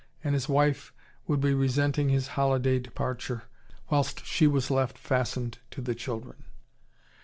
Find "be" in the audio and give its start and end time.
1.39-1.53